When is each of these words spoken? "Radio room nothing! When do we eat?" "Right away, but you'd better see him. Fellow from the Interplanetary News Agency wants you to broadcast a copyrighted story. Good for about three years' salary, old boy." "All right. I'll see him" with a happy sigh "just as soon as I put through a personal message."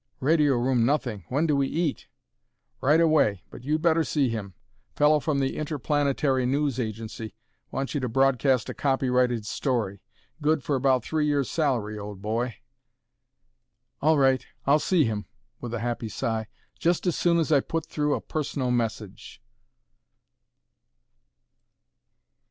"Radio 0.19 0.55
room 0.55 0.83
nothing! 0.83 1.25
When 1.29 1.45
do 1.45 1.55
we 1.55 1.67
eat?" 1.67 2.07
"Right 2.81 2.99
away, 2.99 3.43
but 3.51 3.63
you'd 3.63 3.83
better 3.83 4.03
see 4.03 4.29
him. 4.29 4.55
Fellow 4.95 5.19
from 5.19 5.37
the 5.37 5.55
Interplanetary 5.57 6.47
News 6.47 6.79
Agency 6.79 7.35
wants 7.69 7.93
you 7.93 7.99
to 7.99 8.09
broadcast 8.09 8.67
a 8.67 8.73
copyrighted 8.73 9.45
story. 9.45 10.01
Good 10.41 10.63
for 10.63 10.75
about 10.75 11.03
three 11.03 11.27
years' 11.27 11.51
salary, 11.51 11.99
old 11.99 12.19
boy." 12.19 12.55
"All 14.01 14.17
right. 14.17 14.43
I'll 14.65 14.79
see 14.79 15.05
him" 15.05 15.27
with 15.59 15.71
a 15.71 15.81
happy 15.81 16.09
sigh 16.09 16.47
"just 16.79 17.05
as 17.05 17.15
soon 17.15 17.37
as 17.37 17.51
I 17.51 17.59
put 17.59 17.85
through 17.85 18.15
a 18.15 18.21
personal 18.21 18.71
message." 18.71 19.39